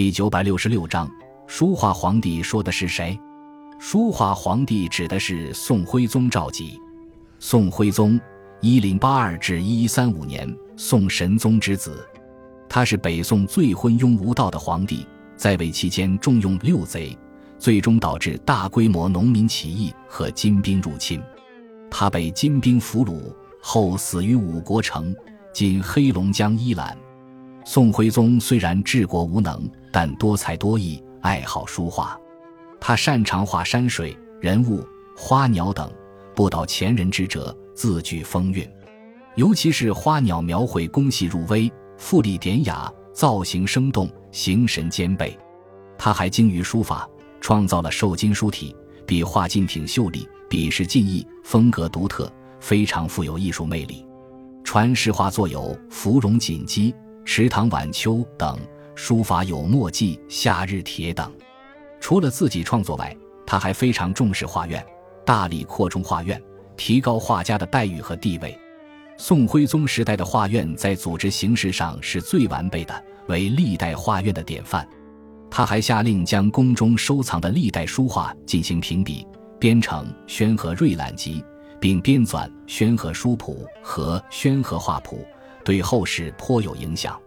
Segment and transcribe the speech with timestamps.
[0.00, 1.06] 第九百六十六章，
[1.46, 3.20] 书画皇帝说的是谁？
[3.78, 6.72] 书画皇帝指的是宋徽宗赵佶。
[7.38, 8.18] 宋徽宗
[8.62, 12.02] 一零八二至一一三五年，宋神宗之子。
[12.66, 17.14] 他是北宋最昏庸无道的皇帝，在位期间重用六贼，
[17.58, 21.20] 最终导致大规模农民起义和金兵入侵。
[21.90, 23.20] 他被金兵俘虏
[23.60, 25.14] 后，死于五国城
[25.52, 26.96] （今黑龙江伊兰）。
[27.66, 32.18] 宋徽宗虽然治国无能，但多才多艺，爱好书画。
[32.80, 34.86] 他擅长画山水、人物、
[35.16, 35.90] 花鸟等，
[36.34, 38.68] 不蹈前人之辙，自具风韵。
[39.36, 45.38] 尤其是花鸟描绘工细入微，富丽典雅，造型生动，形神兼备。
[45.98, 47.08] 他还精于书法，
[47.40, 48.74] 创造了瘦金书体，
[49.06, 54.04] 笔画劲挺秀丽，笔势劲逸，风格独特，非常富有艺术魅力。
[54.64, 56.92] 传世画作有《芙蓉锦鸡》。
[57.22, 58.58] 池塘晚秋等
[58.94, 61.32] 书法有墨迹、夏日帖等。
[62.00, 64.84] 除了自己创作外，他还非常重视画院，
[65.24, 66.40] 大力扩充画院，
[66.76, 68.58] 提高画家的待遇和地位。
[69.16, 74.88] 宋徽宗时代的画院在组织形式上是最完备的，为历代画院的典范。
[75.50, 79.26] 他还下令将宫中收藏的历代书画进行评比，
[79.58, 81.42] 编成《宣和瑞览集》，
[81.78, 85.26] 并编纂《宣和书谱》和《宣和画谱》。
[85.64, 87.20] 对后世颇有影响。